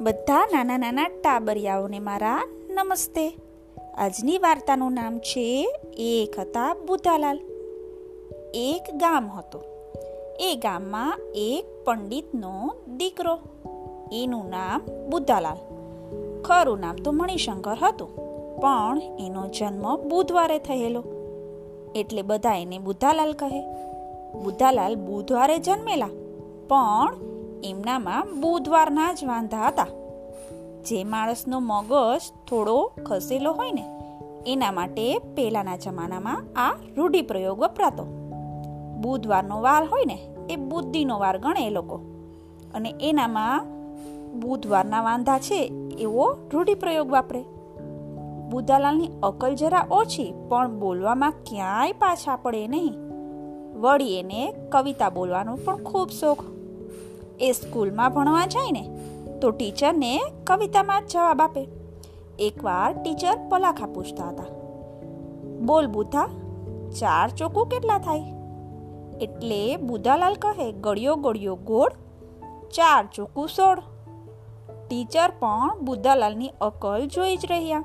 બધા 0.00 0.44
નાના 0.52 0.78
નાના 0.78 1.08
ટાબરિયાઓને 1.08 1.98
મારા 1.98 2.42
નમસ્તે. 2.70 3.24
આજની 3.98 4.38
વાર્તાનું 4.38 4.92
નામ 4.92 5.18
છે 5.18 5.44
એક 5.98 6.38
હતા 6.40 6.74
બુધાલાલ 6.74 7.40
એક 8.54 8.86
ગામ 8.96 9.26
હતો. 9.28 9.60
એ 10.40 10.56
ગામમાં 10.56 11.18
એક 11.34 11.84
પંડિતનો 11.84 12.74
દીકરો. 12.96 13.38
એનું 14.12 14.48
નામ 14.48 14.80
બુદ્ધાલાલ 15.10 15.60
ખરું 16.42 16.80
નામ 16.80 16.96
તો 16.96 17.12
મણિશંકર 17.12 17.78
હતું, 17.82 18.10
પણ 18.56 19.00
એનો 19.20 19.46
જન્મ 19.48 19.96
બુધવારે 20.08 20.58
થયેલો. 20.58 21.02
એટલે 21.96 22.22
બધા 22.22 22.54
એને 22.56 22.78
બુદ્ધાલાલ 22.78 23.32
કહે. 23.32 23.60
બુદ્ધાલાલ 24.42 24.96
બુધવારે 24.96 25.58
જન્મેલા, 25.58 26.14
પણ 26.68 27.14
એમનામાં 27.64 28.40
બુધવારના 28.40 29.12
જ 29.12 29.24
વાંધા 29.24 29.68
હતા. 29.68 29.86
જે 30.86 31.04
માણસનો 31.04 31.60
મગજ 31.60 32.20
થોડો 32.50 32.92
ખસેલો 33.06 33.52
હોય 33.52 33.72
ને, 33.72 33.84
એના 34.46 34.72
માટે 34.72 35.18
પહેલાના 35.18 35.76
જમાનામાં 35.76 36.44
આ 36.56 36.74
રૂઢિપ્રયોગ 36.96 37.60
વપરાતો. 37.60 38.04
બુધવારનો 39.00 39.60
વાર 39.60 39.84
હોય 39.84 40.04
ને, 40.04 40.18
એ 40.50 40.56
બુદ્ધિનો 40.56 41.18
વાર 41.18 41.38
ગણે 41.38 41.66
એ 41.66 41.70
લોકો. 41.70 42.00
અને 42.74 42.94
એનામાં 43.00 43.66
બુધવારના 44.40 45.02
વાંધા 45.02 45.38
છે 45.38 45.72
એવો 45.98 46.36
રૂઢિપ્રયોગ 46.52 47.10
વાપરે. 47.10 47.44
બુધાલાલની 48.50 49.08
અકલ 49.22 49.54
જરા 49.54 49.86
ઓછી, 49.90 50.34
પણ 50.48 50.80
બોલવામાં 50.80 51.30
ક્યાંય 51.30 51.92
પાછા 51.92 52.36
પડે 52.36 52.68
નહીં. 52.68 52.94
વળી 53.80 54.18
એને 54.18 54.52
કવિતા 54.68 55.10
બોલવાનો 55.10 55.58
પણ 55.64 55.76
ખૂબ 55.76 56.08
શોખ. 56.08 56.59
એ 57.40 57.52
સ્કૂલમાં 57.52 58.14
ભણવા 58.14 58.46
જાય 58.46 58.70
ને, 58.70 58.88
તો 59.42 59.50
ટીચરને 59.50 60.22
કવિતામાં 60.46 61.06
જ 61.06 61.10
જવાબ 61.10 61.40
આપે. 61.40 61.68
એકવાર 62.38 63.02
ટીચર 63.02 63.48
પલાખા 63.48 63.86
પૂછતા 63.86 64.28
હતા. 64.28 64.44
બોલ 65.60 65.86
બુધા, 65.86 66.26
ચાર 67.00 67.28
ચોકું 67.28 67.66
કેટલા 67.66 67.98
થાય? 67.98 68.22
એટલે 69.20 69.76
બુધાલાલ 69.76 70.34
કહે, 70.34 70.72
ગળ્યો 70.72 71.16
ગળ્યો 71.16 71.56
ગોળ, 71.56 71.90
ચાર 72.70 73.08
ચોકું 73.14 73.48
સોળ. 73.48 73.80
ટીચર 74.88 75.30
પણ 75.40 75.78
બુધાલાલની 75.80 76.48
અકલ 76.60 77.06
જોઈ 77.06 77.36
જ 77.36 77.46
રહ્યા. 77.46 77.84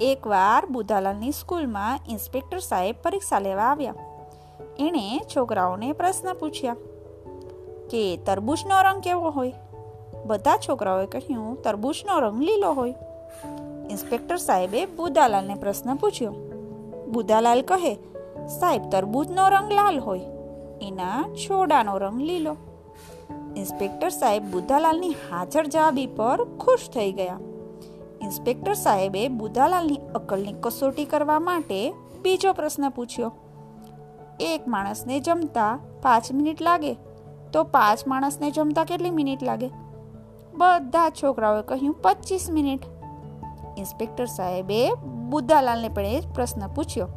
એકવાર 0.00 0.66
બુધાલાલની 0.66 1.30
સ્કૂલમાં 1.30 2.00
ઇન્સ્પેક્ટર 2.08 2.58
સાહેબ 2.58 2.94
પરીક્ષા 3.02 3.38
લેવા 3.38 3.62
આવ્યા. 3.62 3.94
એણે 4.78 5.20
છોકરાઓને 5.36 5.92
પ્રશ્ન 5.92 6.34
પૂછ્યા. 6.34 6.76
કે 7.90 8.16
તરબૂચનો 8.16 8.82
રંગ 8.82 9.02
કેવો 9.02 9.30
હોય? 9.30 9.54
બધા 10.26 10.56
છોકરાઓએ 10.56 11.06
કહ્યું 11.06 11.62
તરબૂચનો 11.62 12.18
રંગ 12.18 12.42
લીલો 12.42 12.72
હોય. 12.72 12.94
ઇન્સ્પેક્ટર 13.90 14.36
સાહેબે 14.36 14.86
બુદાલાલને 14.86 15.54
પ્રશ્ન 15.54 15.94
પૂછ્યો. 15.94 16.32
બુદાલાલ 17.12 17.62
કહે, 17.62 17.94
સાહેબ 18.60 18.90
તરબૂચનો 18.90 19.48
રંગ 19.48 19.72
લાલ 19.72 19.98
હોય. 19.98 20.20
એના 20.82 21.28
છોડાનો 21.34 21.98
રંગ 21.98 22.20
લીલો. 22.20 22.56
ઇન્સ્પેક્ટર 23.56 24.08
સાહેબ 24.08 24.44
બુધાલાલની 24.50 25.10
હાજર 25.10 25.66
જવાબી 25.66 26.06
પર 26.06 26.44
ખુશ 26.44 26.88
થઈ 26.88 27.12
ગયા. 27.12 27.38
ઇન્સ્પેક્ટર 28.22 28.74
સાહેબે 28.74 29.28
બુધાલાલની 29.28 30.00
અકલની 30.14 30.54
કસોટી 30.60 31.04
કરવા 31.04 31.38
માટે 31.38 31.92
બીજો 32.22 32.52
પ્રશ્ન 32.52 32.88
પૂછ્યો. 32.88 33.32
એક 34.40 34.68
માણસને 34.68 35.20
જમતા 35.20 35.78
પાંચ 36.02 36.32
મિનિટ 36.32 36.62
લાગે. 36.62 36.96
તો 37.52 37.64
પાંચ 37.64 38.06
માણસને 38.06 38.50
જમતા 38.50 38.84
કેટલી 38.84 39.10
મિનિટ 39.10 39.42
લાગે? 39.42 39.70
બધા 40.54 41.10
છોકરાઓએ 41.10 41.62
કહ્યું 41.62 41.94
પચીસ 42.02 42.50
મિનિટ. 42.50 42.80
ઇન્સ્પેક્ટર 43.76 44.24
સાહેબે 44.24 44.94
બુદ્ધાલાલને 45.30 45.88
પણ 45.88 46.06
એ 46.06 46.20
પ્રશ્ન 46.20 46.66
પૂછ્યો. 46.66 47.08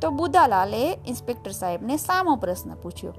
તો 0.00 0.10
બુદ્ધાલાલે 0.10 0.92
ઇન્સ્પેક્ટર 0.92 1.50
સાહેબને 1.50 1.96
સામો 1.96 2.36
પ્રશ્ન 2.36 2.74
પૂછ્યો. 2.74 3.12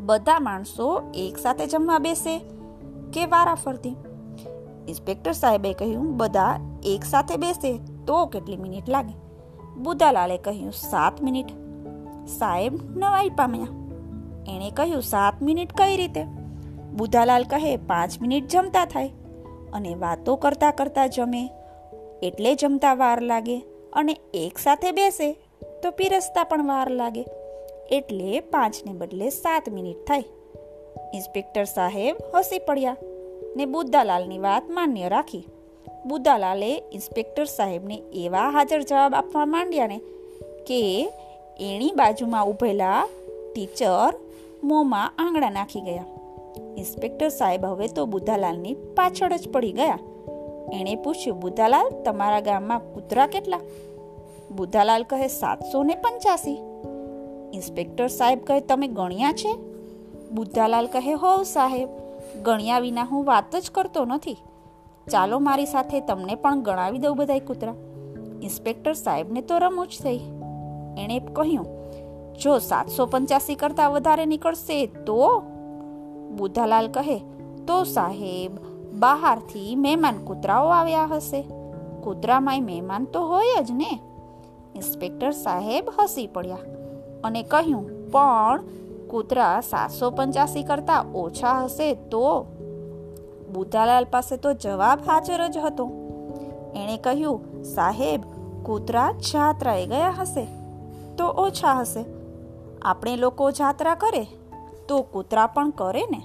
બધા 0.00 0.40
માણસો 0.40 1.02
એક 1.14 1.38
સાથે 1.38 1.66
જમવા 1.66 1.98
બેસે 1.98 2.38
કે 3.12 3.26
વારા 3.26 3.54
ફરતી? 3.54 3.96
ઇન્સ્પેક્ટર 4.88 5.32
સાહેબે 5.32 5.72
કહ્યું, 5.72 6.16
બધા 6.16 6.60
એક 6.82 7.04
સાથે 7.04 7.36
બેસે 7.36 7.80
તો 8.06 8.26
કેટલી 8.26 8.56
મિનિટ 8.56 8.88
લાગે? 8.88 9.14
બુદ્ધાલાલે 9.76 10.38
કહ્યું, 10.38 10.72
સાત 10.72 11.22
મિનિટ. 11.22 11.46
સાહેબ 12.28 12.98
નવાઈ 12.98 13.28
પામ્યા. 13.28 13.85
એણે 14.48 14.70
કહ્યું, 14.70 15.02
સાત 15.02 15.42
મિનિટ 15.42 15.72
કઈ 15.72 15.96
રીતે? 15.96 16.22
બુધાલાલ 16.96 17.44
કહે, 17.44 17.76
પાંચ 17.76 18.20
મિનિટ 18.20 18.48
જમતા 18.48 18.84
થાય. 18.84 19.10
અને 19.72 19.94
વાતો 19.94 20.36
કરતાં 20.36 20.72
કરતાં 20.72 21.08
જમે. 21.08 21.50
એટલે 22.22 22.54
જમતા 22.54 22.94
વાર 22.94 23.22
લાગે 23.22 23.58
અને 23.92 24.16
એક 24.34 24.58
સાથે 24.58 24.92
બેસે 24.92 25.32
તો 25.82 25.90
પીરસતા 25.90 26.44
પણ 26.44 26.66
વાર 26.66 26.90
લાગે. 26.90 27.24
એટલે 27.90 28.40
પાંચને 28.40 28.92
બદલે 28.92 29.30
સાત 29.30 29.68
મિનિટ 29.68 29.96
થાય. 29.96 30.24
ઇન્સ્પેક્ટર 31.14 31.64
સાહેબ 31.64 32.16
હસી 32.34 32.58
પડ્યા 32.58 32.96
ને 33.56 33.66
બુદ્ધાલાલની 33.66 34.38
વાત 34.38 34.70
માન્ય 34.70 35.08
રાખી. 35.08 35.46
બુદ્ધાલાલે 36.06 36.82
ઇન્સ્પેક્ટર 36.92 37.44
સાહેબને 37.44 38.02
એવા 38.12 38.50
હાજર 38.50 38.82
જવાબ 38.82 39.14
આપવા 39.14 39.46
માંડ્યા 39.46 39.86
ને 39.86 39.98
કે, 40.66 41.12
એની 41.60 41.92
બાજુમાં 41.92 42.46
ઊભેલા 42.46 43.08
ટીચર 43.54 44.25
મોંમાં 44.66 45.12
આંગળા 45.18 45.50
નાખી 45.50 45.80
ગયા. 45.80 46.04
ઇન્સ્પેક્ટર 46.76 47.28
સાહેબ 47.28 47.66
હવે 47.66 47.88
તો 47.88 48.06
બુધાલાલની 48.06 48.74
પાછળ 48.74 49.36
જ 49.36 49.48
પડી 49.48 49.72
ગયા. 49.72 49.98
એણે 50.72 50.96
પૂછ્યું 50.96 51.40
બુધાલાલ 51.40 52.02
તમારા 52.04 52.40
ગામમાં 52.40 52.78
કૂતરા 52.78 53.26
કેટલા? 53.26 53.60
બુધાલાલ 54.56 55.02
કહે, 55.02 55.28
સાતસો 55.28 55.82
ને 55.82 55.94
પંચ્યાસી. 55.94 56.58
ઇન્સ્પેક્ટર 57.54 58.06
સાહેબ 58.06 58.44
કહે, 58.44 58.60
તમે 58.60 58.86
ગણ્યા 58.88 59.32
છે? 59.32 59.56
બુદ્ધાલાલ 60.32 60.86
કહે 60.86 61.12
હોવ 61.12 61.42
સાહેબ, 61.42 61.88
ગણ્યા 62.42 62.78
વિના 62.78 63.04
હું 63.04 63.24
વાત 63.24 63.56
જ 63.56 63.70
કરતો 63.70 64.04
નથી. 64.04 64.36
ચાલો 65.10 65.38
મારી 65.38 65.66
સાથે 65.66 66.00
તમને 66.00 66.34
પણ 66.34 66.62
ગણાવી 66.62 66.98
દઉં 66.98 67.16
બધાય 67.16 67.40
કૂતરા. 67.40 67.74
ઇન્સ્પેક્ટર 68.42 68.92
સાહેબને 68.92 69.40
તો 69.40 69.58
રમૂજ 69.58 69.88
થઈ. 70.02 70.18
એણે 70.98 71.18
કહ્યું 71.18 71.85
જો 72.40 72.58
સાતસો 72.58 73.06
પંચ્યાસી 73.06 73.54
કરતાં 73.54 73.92
વધારે 73.92 74.26
નીકળશે 74.26 74.86
તો? 74.86 75.42
બુધાલાલ 76.36 76.88
કહે, 76.88 77.18
તો 77.66 77.84
સાહેબ, 77.84 78.52
બહારથી 78.98 79.76
મહેમાન 79.76 80.14
કૂતરાઓ 80.14 80.68
આવ્યા 80.68 81.06
હશે. 81.06 81.42
કૂતરામાંય 82.02 82.60
મહેમાન 82.60 83.04
તો 83.04 83.20
હોય 83.20 83.62
જ 83.64 83.70
ને. 83.70 84.00
ઇન્સ્પેક્ટર 84.74 85.30
સાહેબ 85.30 85.90
હસી 85.98 86.26
પડ્યા 86.26 86.58
અને 87.24 87.42
કહ્યું, 87.42 88.10
પણ 88.10 88.64
કૂતરા 89.08 89.60
સાતસો 89.60 90.10
પંચ્યાસી 90.10 90.62
કરતાં 90.62 91.12
ઓછા 91.12 91.64
હશે 91.64 91.94
તો? 91.94 92.46
બુધાલાલ 93.52 94.04
પાસે 94.04 94.36
તો 94.36 94.52
જવાબ 94.52 94.98
હાજર 95.00 95.48
જ 95.48 95.58
હતો. 95.58 95.90
એણે 96.76 96.96
કહ્યું, 96.96 97.62
સાહેબ, 97.62 98.20
કૂતરા 98.64 99.12
જાત્રાએ 99.12 99.86
ગયા 99.86 100.10
હશે 100.10 100.46
તો 101.16 101.26
ઓછા 101.26 101.80
હશે. 101.80 102.15
આપણે 102.86 103.16
લોકો 103.16 103.50
જાત્રા 103.50 103.94
કરે, 103.94 104.24
તો 104.88 105.02
કૂતરા 105.02 105.46
પણ 105.46 105.70
કરે 105.70 106.02
ને. 106.10 106.22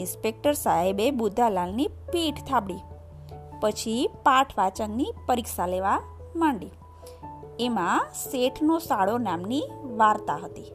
ઇન્સ્પેક્ટર 0.00 0.52
સાહેબે 0.52 1.10
બુદ્ધાલાલની 1.10 1.86
પીઠ 1.86 2.44
થાબડી, 2.48 2.80
પછી 3.60 4.10
પાઠ 4.22 4.58
વાંચનની 4.58 5.12
પરીક્ષા 5.26 5.66
લેવા 5.66 6.00
માંડી. 6.36 6.70
એમાં 7.60 8.06
શેઠનો 8.14 8.78
સાળો 8.78 9.18
નામની 9.18 9.62
વાર્તા 9.96 10.38
હતી. 10.44 10.72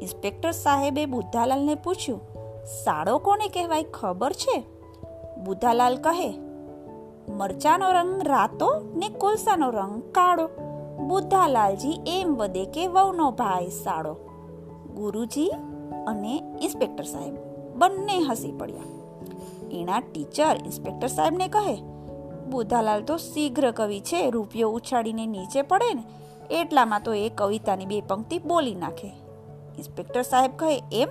ઇન્સ્પેક્ટર 0.00 0.50
સાહેબે 0.50 1.06
બુદ્ધાલાલને 1.06 1.74
પૂછ્યું, 1.74 2.20
સાળો 2.84 3.18
કોને 3.18 3.48
કહેવાય, 3.48 3.82
ખબર 3.82 4.32
છે? 4.32 4.56
બુદ્ધાલાલ 5.44 5.96
કહે, 5.96 6.30
મરચાનો 7.28 7.92
રંગ 7.92 8.28
રાતો 8.28 8.92
ને 8.94 9.08
કોલસાનો 9.08 9.70
રંગ 9.70 10.02
કાળો. 10.12 10.48
બુદ્ધાલાલજી 11.06 12.00
એમ 12.06 12.34
વધે 12.34 12.64
કે 12.66 12.86
વહુનો 12.86 13.30
ભાઈ 13.30 13.70
સાળો. 13.84 14.14
ગુરુજી 14.94 15.50
અને 16.06 16.42
ઇન્સ્પેક્ટર 16.62 17.04
સાહેબ 17.04 17.34
બંને 17.76 18.18
હસી 18.20 18.52
પડ્યા. 18.52 18.82
એના 19.70 20.00
ટીચર 20.00 20.56
ઇન્સ્પેક્ટર 20.64 21.06
સાહેબને 21.06 21.48
કહે, 21.48 21.74
બુદ્ધાલાલ 22.50 23.02
તો 23.02 23.16
શીઘ્ર 23.16 23.70
કવિ 23.70 24.00
છે, 24.00 24.30
રૂપિયો 24.30 24.70
ઉછાળીને 24.70 25.26
નીચે 25.26 25.62
પડે 25.62 25.94
ને, 25.94 26.04
એટલામાં 26.50 27.02
તો 27.02 27.14
એ 27.14 27.28
કવિતાની 27.28 27.86
બે 27.86 28.00
પંક્તિ 28.00 28.38
બોલી 28.38 28.74
નાખે. 28.74 29.12
ઇન્સ્પેક્ટર 29.78 30.22
સાહેબ 30.22 30.50
કહે, 30.56 30.82
એમ? 30.92 31.08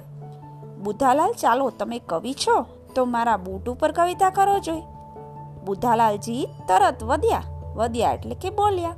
બુદ્ધાલાલ, 0.83 1.33
ચાલો, 1.33 1.69
તમે 1.69 1.99
કવિ 1.99 2.33
છો, 2.33 2.65
તો 2.95 3.05
મારા 3.05 3.37
બૂટ 3.37 3.69
ઉપર 3.69 3.91
કવિતા 3.91 4.29
કરો 4.29 4.59
જોઈ. 4.59 4.81
બુદ્ધાલાલજી 5.65 6.47
તરત 6.67 7.03
વધ્યા. 7.03 7.43
વધ્યા 7.75 8.11
એટલે 8.11 8.35
કે 8.35 8.49
બોલ્યા. 8.49 8.95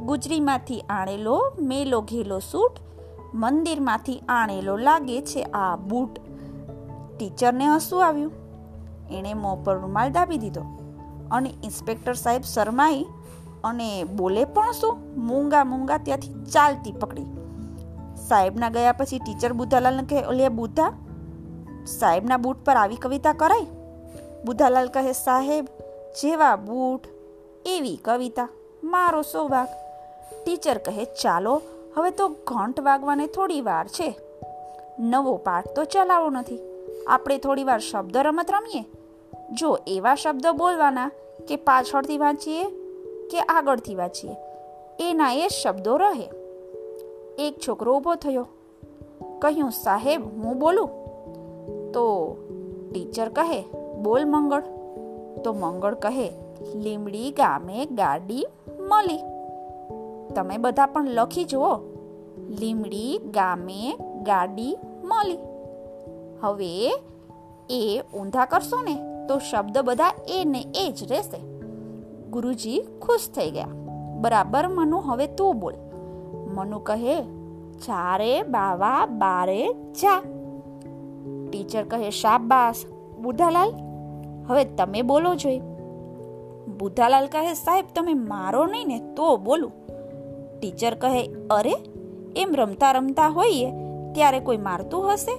ગુજરીમાંથી 0.00 0.80
આણેલો 0.80 1.52
મેલો 1.58 2.00
ઘેલો 2.00 2.38
સૂટ, 2.38 2.72
મંદિરમાંથી 3.34 4.22
આણેલો 4.28 4.76
લાગે 4.76 5.22
છે 5.22 5.42
આ 5.42 5.76
બૂટ. 5.76 6.18
ટીચરને 7.16 7.66
હસવું 7.66 8.06
આવ્યું. 8.06 8.32
એણે 9.10 9.34
મોં 9.34 9.64
પર 9.64 9.78
રૂમાલ 9.78 10.12
દાબી 10.12 10.38
દીધો. 10.38 10.60
અને 11.30 11.54
ઇન્સ્પેક્ટર 11.62 12.12
સાહેબ 12.12 12.42
શરમાઈ 12.42 13.06
અને 13.64 14.04
બોલે, 14.04 14.44
પણ 14.44 14.72
શું? 14.72 14.96
મૂંગા 15.16 15.64
મૂંગા 15.64 15.98
ત્યાંથી 15.98 16.44
ચાલતી 16.52 16.92
પકડી. 16.92 17.26
સાહેબના 18.28 18.68
ગયા 18.68 18.92
પછી 18.92 19.18
ટીચર 19.18 19.52
બુધાલાલને 19.52 20.02
કહે 20.02 20.24
ઓલે 20.24 20.48
બુધા, 20.48 20.92
સાહેબના 21.86 22.36
બૂટ 22.36 22.64
પર 22.64 22.76
આવી 22.76 22.96
કવિતા 22.96 23.32
કરાય 23.32 23.66
બુધાલાલ 24.44 24.88
કહે, 24.88 25.12
સાહેબ, 25.12 25.66
જેવા 26.22 26.56
બૂટ, 26.56 27.06
એવી 27.66 27.96
કવિતા, 27.96 28.48
મારો 28.84 29.22
સૌભાગ. 29.22 29.68
ટીચર 30.44 30.78
કહે, 30.78 31.04
ચાલો, 31.04 31.60
હવે 31.96 32.10
તો 32.10 32.28
ઘંટ 32.28 32.80
વાગવાને 32.80 33.26
થોડી 33.26 33.60
વાર 33.60 33.88
છે. 33.88 34.18
નવો 34.98 35.36
પાઠ 35.36 35.68
તો 35.76 35.84
ચલાવો 35.84 36.30
નથી. 36.30 36.58
આપણે 37.06 37.38
થોડી 37.38 37.64
વાર 37.64 37.78
શબ્દ 37.78 38.16
રમત 38.16 38.50
રમીએ. 38.50 38.84
જો 39.52 39.78
એવા 39.86 40.14
શબ્દ 40.14 40.46
બોલવાના 40.46 41.10
કે 41.48 41.56
પાછળથી 41.56 42.18
વાંચીએ 42.18 42.64
કે 43.30 43.40
આગળથી 43.40 43.94
વાંચીએ, 43.94 44.36
એના 45.00 45.32
એ 45.32 45.48
શબ્દો 45.48 45.96
રહે. 45.96 46.30
એક 47.38 47.54
છોકરો 47.68 47.96
ઊભો 47.96 48.14
થયો. 48.14 48.46
કહ્યું, 49.38 49.70
સાહેબ, 49.70 50.24
હું 50.24 50.58
બોલું? 50.58 50.88
તો 51.92 52.36
ટીચર 52.92 53.28
કહે, 53.28 53.62
બોલ 54.02 54.24
મંગળ. 54.24 54.62
તો 55.44 55.52
મંગળ 55.52 55.94
કહે, 55.94 56.32
લીમડી 56.74 57.30
ગામે 57.30 57.86
ગાડી 57.86 58.46
મળી. 58.80 59.37
તમે 60.34 60.58
બધા 60.58 60.86
પણ 60.86 61.08
લખી 61.08 61.44
જુઓ. 61.44 61.76
લીમડી, 62.60 63.20
ગામે, 63.30 63.98
ગાડી 64.22 64.76
મળી 65.04 65.38
હવે 66.40 66.94
એ 67.70 68.02
ઊંધા 68.20 68.44
કરશો 68.44 68.82
ને 68.82 69.26
તો 69.26 69.38
શબ્દ 69.38 69.78
બધા 69.78 70.12
એ 70.28 70.42
ને 70.44 70.64
એ 70.74 70.92
જ 70.92 71.12
રહેશે. 71.12 71.38
ગુરુજી 72.30 72.82
ખુશ 73.02 73.28
થઈ 73.34 73.50
ગયા. 73.50 73.68
બરાબર, 74.20 74.68
મનુ, 74.68 74.98
હવે 74.98 75.26
તું 75.26 75.58
બોલ. 75.58 75.74
મનુ 76.54 76.78
કહે, 76.78 77.22
ચારે 77.86 78.42
બાવા 78.42 79.06
બારે 79.06 79.72
જા. 79.72 80.22
ટીચર 81.50 81.84
કહે, 81.84 82.10
શાબાશ 82.10 82.76
બુધાલાલ 83.18 83.72
હવે 84.46 84.64
તમે 84.64 85.02
બોલો 85.02 85.34
જોઈ. 85.34 85.60
બુધાલાલ 86.78 87.26
કહે, 87.26 87.54
સાહેબ, 87.54 87.84
તમે 87.94 88.14
મારો 88.14 88.66
નહીં 88.66 88.88
ને 88.88 88.98
તો 88.98 89.36
બોલું. 89.36 89.72
ટીચર 90.60 90.94
કહે, 90.94 91.26
અરે, 91.50 91.74
એમ 92.36 92.54
રમતા 92.54 92.92
રમતા 92.92 93.28
હોઈએ, 93.28 93.70
ત્યારે 94.14 94.40
કોઈ 94.40 94.56
મારતું 94.56 95.12
હશે? 95.12 95.38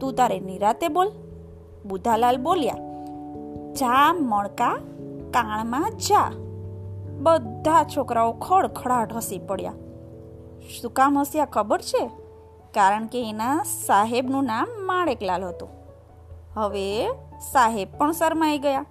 તું 0.00 0.14
તારે 0.14 0.40
નિરાતે 0.40 0.88
બોલ. 0.88 1.10
બુધાલાલ 1.86 2.36
બોલ્યા, 2.36 2.74
જા 3.72 4.12
મણકા, 4.12 4.78
કાણમાં 5.30 5.90
જા. 5.90 6.32
બધા 7.20 7.84
છોકરાઓ 7.84 8.32
ખડખડાટ 8.32 9.12
હસી 9.12 9.38
પડ્યા. 9.38 9.72
શું 10.80 10.90
કામ 10.90 11.18
હસ્યા 11.18 11.44
ખબર 11.44 11.80
છે? 11.80 12.10
કારણ 12.74 13.06
કે 13.06 13.28
એના 13.28 13.62
સાહેબનું 13.86 14.44
નામ 14.44 14.86
માણેકલાલ 14.86 15.44
હતું. 15.44 15.68
હવે 16.54 17.08
સાહેબ 17.52 17.88
પણ 17.98 18.12
શરમાઈ 18.12 18.58
ગયા. 18.58 18.84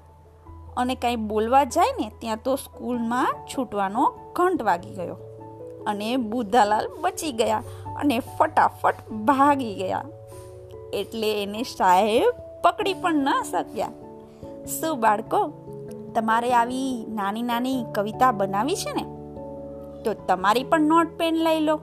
અને 0.77 0.95
કાંઈ 0.95 1.15
બોલવા 1.15 1.63
જાય 1.63 1.93
ને, 1.99 2.11
ત્યાં 2.19 2.37
તો 2.43 2.55
સ્કૂલમાં 2.55 3.27
છૂટવાનો 3.45 4.33
ઘંટ 4.35 4.63
વાગી 4.63 4.89
ગયો. 4.89 5.26
અને 5.87 6.17
બુદ્ધાલાલ 6.17 6.87
બચી 7.01 7.31
ગયા 7.31 7.63
અને 7.95 8.19
ફટાફટ 8.19 9.09
ભાગી 9.09 9.75
ગયા. 9.75 10.03
એટલે 10.93 11.43
એને 11.43 11.63
સાહેબ 11.63 12.33
પકડી 12.63 12.93
પણ 12.93 13.15
ન 13.15 13.27
શક્યા. 13.51 13.87
શું 14.65 14.99
બાળકો, 14.99 15.51
તમારે 16.15 16.53
આવી 16.53 17.05
નાની 17.09 17.41
નાની 17.41 17.85
કવિતા 17.95 18.31
બનાવી 18.31 18.75
છે 18.75 18.93
ને? 18.93 19.05
તો 20.03 20.13
તમારી 20.27 20.63
પણ 20.63 20.81
નોટ 20.81 21.07
પેન 21.17 21.35
લઈ 21.35 21.59
લો 21.59 21.75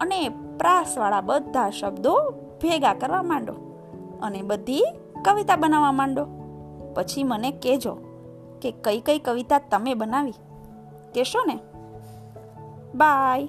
અને 0.00 0.28
પ્રાસવાળા 0.28 1.20
બધા 1.20 1.70
શબ્દો 1.70 2.30
ભેગા 2.62 2.94
કરવા 2.94 3.22
માંડો 3.22 3.54
અને 4.22 4.42
બધી 4.42 4.84
કવિતા 5.24 5.56
બનાવવા 5.56 5.92
માંડો. 5.92 6.26
પછી 6.94 7.22
મને 7.22 7.50
કહેજો 7.50 7.96
કે 8.62 8.70
કઈ 8.70 9.00
કઈ 9.00 9.18
કવિતા 9.18 9.58
તમે 9.58 9.94
બનાવી. 9.94 10.34
કહેશો 11.14 11.44
ને? 11.46 11.58
Bye. 12.94 13.48